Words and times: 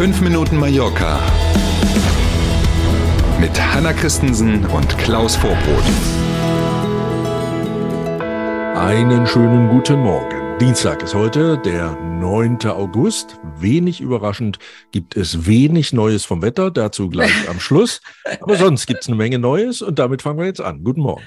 5 0.00 0.22
Minuten 0.22 0.56
Mallorca 0.56 1.20
mit 3.38 3.50
Hanna 3.60 3.92
Christensen 3.92 4.64
und 4.64 4.96
Klaus 4.96 5.36
Vorbrot. 5.36 5.84
Einen 8.74 9.26
schönen 9.26 9.68
guten 9.68 9.98
Morgen. 9.98 10.58
Dienstag 10.58 11.02
ist 11.02 11.14
heute, 11.14 11.58
der 11.58 11.96
9. 11.96 12.60
August. 12.68 13.38
Wenig 13.58 14.00
überraschend 14.00 14.58
gibt 14.90 15.18
es 15.18 15.44
wenig 15.44 15.92
Neues 15.92 16.24
vom 16.24 16.40
Wetter, 16.40 16.70
dazu 16.70 17.10
gleich 17.10 17.46
am 17.50 17.60
Schluss. 17.60 18.00
Aber 18.40 18.56
sonst 18.56 18.86
gibt 18.86 19.02
es 19.02 19.08
eine 19.08 19.16
Menge 19.16 19.38
Neues 19.38 19.82
und 19.82 19.98
damit 19.98 20.22
fangen 20.22 20.38
wir 20.38 20.46
jetzt 20.46 20.62
an. 20.62 20.82
Guten 20.82 21.02
Morgen. 21.02 21.24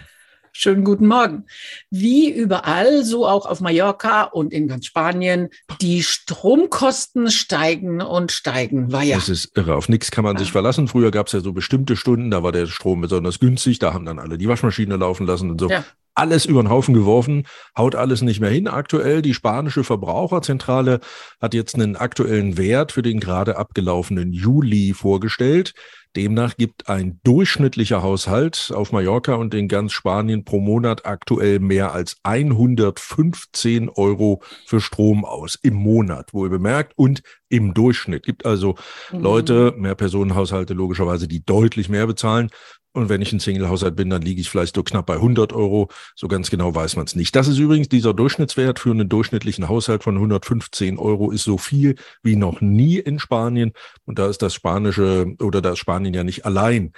Schönen 0.55 0.83
guten 0.83 1.07
Morgen. 1.07 1.45
Wie 1.89 2.29
überall, 2.29 3.04
so 3.04 3.27
auch 3.27 3.47
auf 3.47 3.59
Mallorca 3.59 4.23
und 4.23 4.54
in 4.54 4.68
ganz 4.68 4.86
Spanien, 4.86 5.50
die 5.82 6.04
Stromkosten 6.04 7.32
steigen 7.32 8.01
und 8.01 8.32
steigen. 8.32 8.92
War 8.92 9.01
ja. 9.01 9.15
Das 9.15 9.29
ist 9.29 9.57
irre. 9.57 9.75
Auf 9.75 9.89
nichts 9.89 10.11
kann 10.11 10.23
man 10.23 10.36
ja. 10.36 10.39
sich 10.39 10.51
verlassen. 10.51 10.87
Früher 10.87 11.09
gab 11.09 11.25
es 11.25 11.33
ja 11.33 11.39
so 11.39 11.54
bestimmte 11.54 11.95
Stunden, 11.95 12.29
da 12.29 12.43
war 12.43 12.51
der 12.51 12.68
Strom 12.68 13.01
besonders 13.01 13.39
günstig. 13.39 13.79
Da 13.79 13.93
haben 13.93 14.05
dann 14.05 14.19
alle 14.19 14.37
die 14.37 14.47
Waschmaschine 14.47 14.95
laufen 14.95 15.25
lassen 15.25 15.50
und 15.50 15.59
so. 15.59 15.69
Ja. 15.69 15.83
Alles 16.15 16.45
über 16.45 16.61
den 16.61 16.69
Haufen 16.69 16.93
geworfen, 16.93 17.47
haut 17.77 17.95
alles 17.95 18.21
nicht 18.21 18.39
mehr 18.39 18.49
hin. 18.49 18.67
Aktuell 18.67 19.21
die 19.21 19.33
spanische 19.33 19.83
Verbraucherzentrale 19.83 20.99
hat 21.41 21.53
jetzt 21.53 21.75
einen 21.75 21.95
aktuellen 21.95 22.57
Wert 22.57 22.91
für 22.91 23.01
den 23.01 23.19
gerade 23.19 23.57
abgelaufenen 23.57 24.31
Juli 24.31 24.93
vorgestellt. 24.93 25.73
Demnach 26.15 26.55
gibt 26.57 26.89
ein 26.89 27.19
durchschnittlicher 27.23 28.03
Haushalt 28.03 28.71
auf 28.75 28.91
Mallorca 28.91 29.33
und 29.33 29.53
in 29.55 29.67
ganz 29.67 29.93
Spanien 29.93 30.45
pro 30.45 30.59
Monat 30.59 31.07
aktuell 31.07 31.59
mehr 31.59 31.93
als 31.93 32.17
115 32.22 33.89
Euro 33.89 34.44
für 34.67 34.80
Strom 34.80 35.25
aus. 35.25 35.58
Im 35.64 35.73
Monat, 35.73 36.33
wohl 36.33 36.50
bemerkt, 36.50 36.94
und 36.95 37.23
im 37.50 37.73
Durchschnitt. 37.73 38.23
Gibt 38.23 38.45
also 38.45 38.75
mhm. 39.11 39.20
Leute, 39.22 39.73
mehr 39.75 39.95
Personenhaushalte 39.95 40.75
logischerweise, 40.75 41.27
die 41.27 41.44
deutlich 41.44 41.89
mehr 41.89 42.05
bezahlen. 42.05 42.50
Und 42.94 43.09
wenn 43.09 43.22
ich 43.22 43.33
ein 43.33 43.39
Single-Haushalt 43.39 43.95
bin, 43.95 44.11
dann 44.11 44.22
liege 44.22 44.39
ich 44.39 44.49
vielleicht 44.49 44.75
so 44.75 44.83
knapp 44.83 45.08
bei 45.08 45.16
100 45.16 45.52
Euro. 45.52 45.89
So 46.16 46.27
ganz 46.27 46.52
genau 46.52 46.75
weiß 46.75 46.95
man 46.95 47.05
es 47.05 47.16
nicht. 47.16 47.36
Das 47.36 47.47
ist 47.47 47.58
übrigens 47.58 47.89
dieser 47.89 48.13
Durchschnittswert 48.13 48.77
für 48.77 48.91
einen 48.91 49.09
durchschnittlichen 49.09 49.67
Haushalt 49.67 50.03
von 50.03 50.16
115 50.16 50.99
Euro 50.99 51.31
ist 51.31 51.44
so 51.44 51.58
viel 51.58 51.95
wie 52.21 52.36
noch 52.36 52.61
nie 52.61 52.99
in 52.99 53.17
Spanien. 53.17 53.73
Und 54.05 54.19
da 54.19 54.27
ist 54.27 54.44
das 54.44 54.53
spanische 54.53 55.25
oder 55.41 55.61
das 55.61 55.80
Spanien 55.80 56.14
ja 56.14 56.23
nicht 56.23 56.45
allein. 56.45 56.94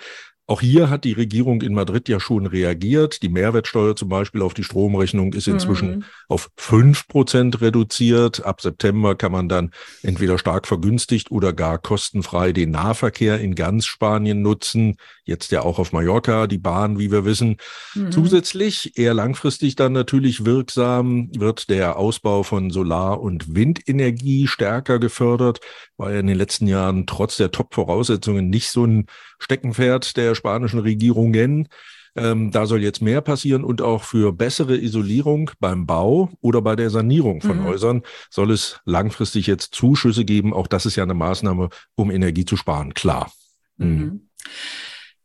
Auch 0.47 0.61
hier 0.61 0.91
hat 0.91 1.05
die 1.05 1.13
Regierung 1.13 1.63
in 1.63 1.73
Madrid 1.73 2.07
ja 2.07 2.19
schon 2.19 2.45
reagiert. 2.45 3.23
Die 3.23 3.29
Mehrwertsteuer 3.29 3.95
zum 3.95 4.09
Beispiel 4.09 4.43
auf 4.43 4.53
die 4.53 4.63
Stromrechnung 4.63 5.33
ist 5.33 5.47
inzwischen 5.47 5.95
mhm. 5.97 6.03
auf 6.29 6.51
fünf 6.55 7.07
Prozent 7.07 7.61
reduziert. 7.61 8.45
Ab 8.45 8.61
September 8.61 9.15
kann 9.15 9.31
man 9.31 9.49
dann 9.49 9.71
entweder 10.03 10.37
stark 10.37 10.67
vergünstigt 10.67 11.31
oder 11.31 11.51
gar 11.51 11.79
kostenfrei 11.79 12.51
den 12.51 12.69
Nahverkehr 12.69 13.39
in 13.39 13.55
ganz 13.55 13.87
Spanien 13.87 14.43
nutzen. 14.43 14.97
Jetzt 15.23 15.51
ja 15.51 15.63
auch 15.63 15.79
auf 15.79 15.93
Mallorca, 15.93 16.45
die 16.45 16.59
Bahn, 16.59 16.99
wie 16.99 17.11
wir 17.11 17.25
wissen. 17.25 17.57
Mhm. 17.95 18.11
Zusätzlich, 18.11 18.99
eher 18.99 19.15
langfristig 19.15 19.75
dann 19.75 19.93
natürlich 19.93 20.45
wirksam, 20.45 21.29
wird 21.35 21.71
der 21.71 21.97
Ausbau 21.97 22.43
von 22.43 22.69
Solar- 22.69 23.19
und 23.19 23.55
Windenergie 23.55 24.45
stärker 24.45 24.99
gefördert. 24.99 25.59
Ja 25.97 26.19
in 26.19 26.27
den 26.27 26.37
letzten 26.37 26.67
Jahren 26.67 27.07
trotz 27.07 27.37
der 27.37 27.51
Top-Voraussetzungen 27.51 28.49
nicht 28.49 28.69
so 28.69 28.85
ein 28.85 29.05
Steckenpferd 29.39 30.17
der 30.17 30.34
spanischen 30.35 30.79
Regierungen. 30.79 31.67
Ähm, 32.17 32.51
da 32.51 32.65
soll 32.65 32.81
jetzt 32.81 33.01
mehr 33.01 33.19
passieren 33.19 33.65
und 33.65 33.81
auch 33.81 34.03
für 34.03 34.31
bessere 34.31 34.77
Isolierung 34.77 35.51
beim 35.59 35.85
Bau 35.85 36.29
oder 36.39 36.61
bei 36.61 36.77
der 36.77 36.89
Sanierung 36.89 37.41
von 37.41 37.59
mhm. 37.59 37.65
Häusern 37.65 38.01
soll 38.29 38.51
es 38.51 38.79
langfristig 38.85 39.47
jetzt 39.47 39.75
Zuschüsse 39.75 40.23
geben. 40.23 40.53
Auch 40.53 40.67
das 40.67 40.85
ist 40.85 40.95
ja 40.95 41.03
eine 41.03 41.13
Maßnahme, 41.13 41.69
um 41.95 42.11
Energie 42.11 42.45
zu 42.45 42.55
sparen, 42.55 42.93
klar. 42.93 43.31
Mhm. 43.77 43.87
Mhm. 43.87 44.29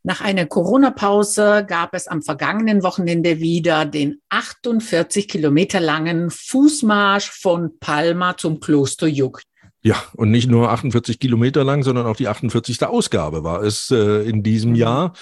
Nach 0.03 0.22
einer 0.22 0.47
Corona-Pause 0.47 1.65
gab 1.69 1.94
es 1.94 2.09
am 2.09 2.22
vergangenen 2.22 2.82
Wochenende 2.82 3.38
wieder 3.38 3.84
den 3.84 4.21
48 4.31 5.28
Kilometer 5.28 5.78
langen 5.78 6.31
Fußmarsch 6.31 7.31
von 7.31 7.78
Palma 7.78 8.37
zum 8.37 8.60
Kloster 8.60 9.06
Juck. 9.06 9.42
Ja, 9.82 9.96
und 10.14 10.30
nicht 10.30 10.50
nur 10.50 10.70
48 10.70 11.18
Kilometer 11.18 11.64
lang, 11.64 11.82
sondern 11.82 12.06
auch 12.06 12.16
die 12.16 12.28
48. 12.28 12.84
Ausgabe 12.84 13.44
war 13.44 13.62
es 13.62 13.91
äh, 13.91 14.28
in 14.28 14.42
diesem 14.42 14.70
mhm. 14.70 14.76
Jahr. 14.76 15.12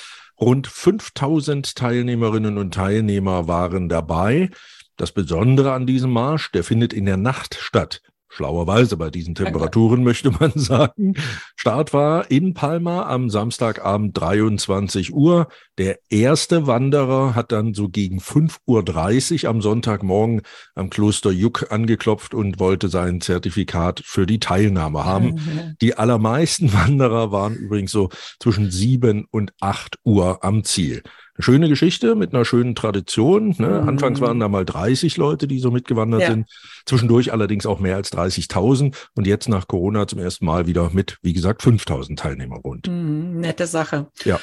Rund 0.41 0.67
5000 0.67 1.75
Teilnehmerinnen 1.75 2.59
und 2.59 2.75
Teilnehmer 2.75 3.49
waren 3.49 3.89
dabei. 3.89 4.51
Das 4.97 5.13
Besondere 5.13 5.73
an 5.73 5.87
diesem 5.87 6.13
Marsch, 6.13 6.51
der 6.53 6.65
findet 6.65 6.93
in 6.93 7.07
der 7.07 7.17
Nacht 7.17 7.57
statt 7.61 8.01
schlauerweise 8.29 8.97
bei 8.97 9.11
diesen 9.11 9.35
Temperaturen 9.35 10.05
möchte 10.05 10.31
man 10.31 10.53
sagen. 10.55 11.15
Start 11.57 11.93
war 11.93 12.31
in 12.31 12.55
Palma 12.55 13.09
am 13.09 13.31
Samstagabend 13.31 14.19
23 14.19 15.13
Uhr. 15.13 15.49
Der 15.79 15.99
erste 16.11 16.67
Wanderer 16.67 17.35
hat 17.35 17.53
dann 17.53 17.73
so 17.73 17.89
gegen 17.89 18.19
5.30 18.19 19.45
Uhr 19.45 19.51
am 19.51 19.63
Sonntagmorgen 19.63 20.43
am 20.75 20.91
Kloster 20.91 21.31
Juck 21.31 21.71
angeklopft 21.71 22.35
und 22.35 22.59
wollte 22.59 22.89
sein 22.89 23.21
Zertifikat 23.21 24.03
für 24.05 24.27
die 24.27 24.41
Teilnahme 24.41 25.05
haben. 25.05 25.77
Die 25.81 25.97
allermeisten 25.97 26.73
Wanderer 26.75 27.31
waren 27.31 27.55
übrigens 27.55 27.93
so 27.93 28.09
zwischen 28.41 28.71
7 28.71 29.27
und 29.31 29.53
8 29.61 29.97
Uhr 30.05 30.45
am 30.45 30.65
Ziel 30.65 31.03
eine 31.39 31.45
schöne 31.45 31.69
Geschichte 31.69 32.17
mit 32.17 32.35
einer 32.35 32.45
schönen 32.45 32.75
Tradition. 32.75 33.55
Ne? 33.59 33.81
Mhm. 33.83 33.89
Anfangs 33.89 34.21
waren 34.21 34.41
da 34.41 34.49
mal 34.49 34.65
30 34.65 35.17
Leute, 35.17 35.47
die 35.47 35.61
so 35.61 35.71
mitgewandert 35.71 36.23
ja. 36.23 36.31
sind. 36.31 36.49
Zwischendurch 36.85 37.33
allerdings 37.33 37.65
auch 37.65 37.79
mehr 37.79 37.95
als 37.95 38.13
30.000. 38.13 38.95
Und 39.15 39.27
jetzt 39.27 39.49
nach 39.49 39.69
Corona 39.69 40.09
zum 40.09 40.19
ersten 40.19 40.45
Mal 40.45 40.67
wieder 40.67 40.91
mit, 40.93 41.19
wie 41.23 41.33
gesagt, 41.33 41.63
5.000 41.63 42.17
Teilnehmer 42.17 42.57
rund. 42.57 42.89
Mhm, 42.89 43.39
nette 43.39 43.69
Sache. 43.69 44.09
Ja. 44.25 44.41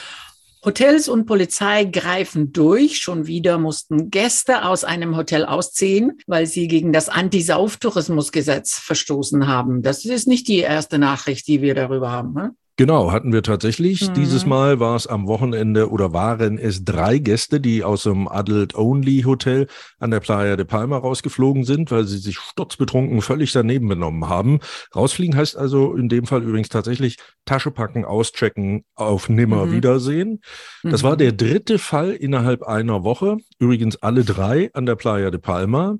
Hotels 0.65 1.07
und 1.07 1.27
Polizei 1.27 1.83
greifen 1.83 2.51
durch. 2.51 2.97
Schon 2.97 3.27
wieder 3.27 3.59
mussten 3.59 4.09
Gäste 4.09 4.65
aus 4.65 4.83
einem 4.83 5.15
Hotel 5.15 5.45
ausziehen, 5.45 6.17
weil 6.25 6.47
sie 6.47 6.67
gegen 6.67 6.91
das 6.91 7.07
Anti-Sauftourismusgesetz 7.07 8.79
verstoßen 8.79 9.47
haben. 9.47 9.83
Das 9.83 10.05
ist 10.05 10.27
nicht 10.27 10.47
die 10.47 10.59
erste 10.59 10.97
Nachricht, 10.97 11.47
die 11.47 11.61
wir 11.61 11.75
darüber 11.75 12.11
haben. 12.11 12.33
Ne? 12.33 12.55
Genau, 12.77 13.13
hatten 13.13 13.31
wir 13.31 13.41
tatsächlich. 13.41 14.09
Mhm. 14.09 14.13
Dieses 14.15 14.45
Mal 14.45 14.81
war 14.81 14.97
es 14.97 15.07
am 15.07 15.27
Wochenende 15.27 15.89
oder 15.89 16.11
waren 16.11 16.57
es 16.57 16.83
drei 16.83 17.19
Gäste, 17.19 17.61
die 17.61 17.85
aus 17.85 18.03
dem 18.03 18.27
Adult-Only-Hotel 18.27 19.67
an 19.99 20.11
der 20.11 20.19
Playa 20.19 20.57
de 20.57 20.65
Palma 20.65 20.97
rausgeflogen 20.97 21.63
sind, 21.63 21.89
weil 21.91 22.03
sie 22.03 22.17
sich 22.17 22.37
sturzbetrunken 22.37 23.21
völlig 23.21 23.53
daneben 23.53 23.87
benommen 23.87 24.27
haben. 24.27 24.59
Rausfliegen 24.93 25.37
heißt 25.37 25.55
also 25.55 25.95
in 25.95 26.09
dem 26.09 26.25
Fall 26.25 26.43
übrigens 26.43 26.67
tatsächlich 26.67 27.17
Tasche 27.45 27.71
packen, 27.71 28.03
auschecken, 28.03 28.83
auf 28.95 29.29
nimmer 29.29 29.67
mhm. 29.67 29.71
Wiedersehen. 29.71 30.41
Das 30.83 31.01
mhm. 31.01 31.07
war 31.07 31.17
der 31.17 31.31
dritte 31.31 31.79
Fall 31.79 32.11
innerhalb 32.11 32.63
einer 32.63 33.05
Woche. 33.05 33.37
Übrigens 33.57 34.01
alle 34.01 34.25
drei 34.25 34.69
an 34.73 34.85
der 34.85 34.95
Playa 34.95 35.31
de 35.31 35.39
Palma. 35.39 35.95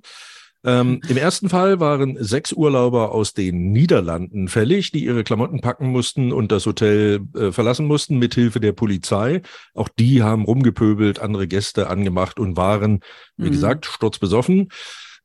Ähm, 0.66 1.00
Im 1.08 1.18
ersten 1.18 1.48
Fall 1.48 1.80
waren 1.80 2.18
sechs 2.20 2.52
Urlauber 2.52 3.12
aus 3.12 3.34
den 3.34 3.72
Niederlanden 3.72 4.48
fällig, 4.48 4.92
die 4.92 5.06
ihre 5.06 5.24
Klamotten 5.24 5.62
packen 5.62 5.88
mussten 5.92 6.34
und 6.34 6.52
das 6.52 6.66
Hotel 6.66 7.22
äh, 7.36 7.52
verlassen 7.52 7.86
mussten, 7.86 8.18
mithilfe 8.18 8.60
der 8.60 8.72
Polizei. 8.72 9.44
Auch 9.76 9.90
die 9.90 10.24
haben 10.24 10.44
rumgepöbelt, 10.44 11.20
andere 11.20 11.48
Gäste 11.48 11.88
angemacht 11.88 12.40
und 12.40 12.58
waren, 12.58 13.02
wie 13.38 13.48
mhm. 13.48 13.52
gesagt, 13.52 13.86
sturzbesoffen. 13.86 14.70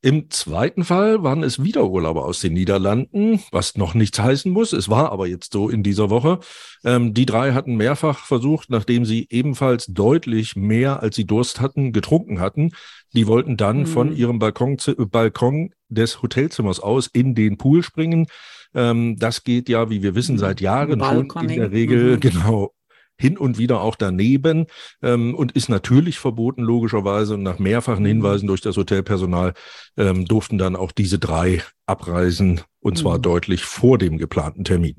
Im 0.02 0.30
zweiten 0.30 0.82
Fall 0.82 1.22
waren 1.22 1.42
es 1.42 1.62
wieder 1.62 1.86
Urlauber 1.86 2.24
aus 2.24 2.40
den 2.40 2.54
Niederlanden, 2.54 3.40
was 3.52 3.76
noch 3.76 3.92
nichts 3.92 4.18
heißen 4.18 4.50
muss. 4.50 4.72
Es 4.72 4.88
war 4.88 5.12
aber 5.12 5.26
jetzt 5.26 5.52
so 5.52 5.68
in 5.68 5.82
dieser 5.82 6.08
Woche. 6.08 6.38
Ähm, 6.84 7.12
die 7.12 7.26
drei 7.26 7.52
hatten 7.52 7.76
mehrfach 7.76 8.24
versucht, 8.24 8.70
nachdem 8.70 9.04
sie 9.04 9.26
ebenfalls 9.28 9.86
deutlich 9.86 10.56
mehr 10.56 11.02
als 11.02 11.16
sie 11.16 11.26
Durst 11.26 11.60
hatten, 11.60 11.92
getrunken 11.92 12.40
hatten. 12.40 12.70
Die 13.12 13.26
wollten 13.26 13.58
dann 13.58 13.80
mhm. 13.80 13.86
von 13.86 14.16
ihrem 14.16 14.38
Balkon, 14.38 14.78
Balkon 15.10 15.74
des 15.90 16.22
Hotelzimmers 16.22 16.80
aus 16.80 17.06
in 17.06 17.34
den 17.34 17.58
Pool 17.58 17.82
springen. 17.82 18.26
Ähm, 18.74 19.16
das 19.18 19.44
geht 19.44 19.68
ja, 19.68 19.90
wie 19.90 20.02
wir 20.02 20.14
wissen, 20.14 20.38
seit 20.38 20.62
Jahren 20.62 21.04
schon 21.04 21.50
in 21.50 21.58
der 21.58 21.72
Regel 21.72 22.16
mhm. 22.16 22.20
genau 22.20 22.72
hin 23.20 23.36
und 23.36 23.58
wieder 23.58 23.82
auch 23.82 23.96
daneben 23.96 24.66
ähm, 25.02 25.34
und 25.34 25.52
ist 25.52 25.68
natürlich 25.68 26.18
verboten, 26.18 26.62
logischerweise. 26.62 27.34
Und 27.34 27.42
nach 27.42 27.58
mehrfachen 27.58 28.02
mhm. 28.02 28.08
Hinweisen 28.08 28.46
durch 28.46 28.62
das 28.62 28.76
Hotelpersonal 28.76 29.52
ähm, 29.96 30.24
durften 30.24 30.58
dann 30.58 30.74
auch 30.74 30.90
diese 30.90 31.18
drei 31.18 31.62
abreisen 31.86 32.62
und 32.80 32.96
zwar 32.96 33.18
mhm. 33.18 33.22
deutlich 33.22 33.62
vor 33.62 33.98
dem 33.98 34.16
geplanten 34.18 34.64
Termin. 34.64 34.96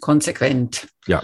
Konsequent. 0.00 0.88
Ja. 1.06 1.22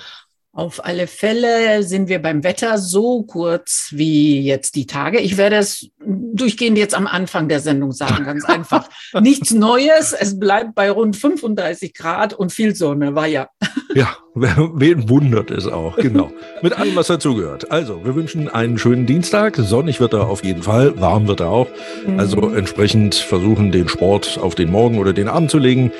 Auf 0.53 0.85
alle 0.85 1.07
Fälle 1.07 1.85
sind 1.85 2.09
wir 2.09 2.21
beim 2.21 2.43
Wetter 2.43 2.77
so 2.77 3.23
kurz 3.23 3.91
wie 3.93 4.41
jetzt 4.41 4.75
die 4.75 4.87
Tage. 4.87 5.21
Ich 5.21 5.37
werde 5.37 5.57
es 5.57 5.91
durchgehend 6.05 6.77
jetzt 6.77 6.95
am 6.95 7.07
Anfang 7.07 7.49
der 7.49 7.61
Sendung 7.61 7.93
sagen, 7.93 8.25
ganz 8.25 8.45
einfach. 8.47 8.89
Nichts 9.21 9.53
Neues, 9.53 10.13
es 10.13 10.41
bleibt 10.41 10.75
bei 10.75 10.91
rund 10.91 11.17
35 11.17 11.95
Grad 11.95 12.35
und 12.35 12.53
viel 12.53 12.75
Sonne, 12.75 13.15
war 13.15 13.29
ja. 13.29 13.49
Ja, 13.95 14.17
wen 14.35 15.09
wundert 15.09 15.51
es 15.51 15.67
auch, 15.67 15.97
genau. 15.97 16.31
Mit 16.63 16.79
allem, 16.79 16.95
was 16.97 17.09
dazugehört. 17.09 17.71
Also, 17.71 18.05
wir 18.05 18.15
wünschen 18.15 18.49
einen 18.49 18.79
schönen 18.79 19.07
Dienstag. 19.07 19.57
Sonnig 19.57 20.01
wird 20.01 20.13
er 20.13 20.29
auf 20.29 20.45
jeden 20.45 20.63
Fall, 20.63 21.01
warm 21.01 21.27
wird 21.27 21.41
er 21.41 21.51
auch. 21.51 21.69
Also 22.17 22.41
mhm. 22.41 22.57
entsprechend 22.57 23.15
versuchen, 23.15 23.73
den 23.73 23.89
Sport 23.89 24.39
auf 24.41 24.55
den 24.55 24.71
Morgen 24.71 24.99
oder 24.99 25.13
den 25.13 25.29
Abend 25.29 25.51
zu 25.51 25.59
legen. 25.59 25.93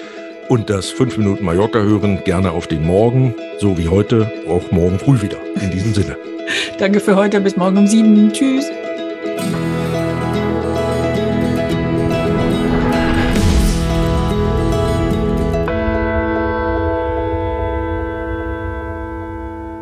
und 0.49 0.69
das 0.69 0.91
5 0.91 1.19
Minuten 1.19 1.45
Mallorca 1.45 1.79
hören 1.79 2.25
gerne 2.25 2.51
auf 2.51 2.67
den 2.67 2.85
Morgen, 2.85 3.35
so 3.59 3.79
wie 3.79 3.89
heute, 3.89 4.33
auch 4.49 4.73
morgen 4.73 4.99
früh 4.99 5.23
wieder. 5.23 5.39
In 5.61 5.71
diesem 5.71 5.95
Sinne. 5.95 6.17
Danke 6.79 7.01
für 7.01 7.17
heute. 7.17 7.41
Bis 7.41 7.57
morgen 7.57 7.79
um 7.79 7.87
sieben. 7.87 8.33
Tschüss. 8.33 8.67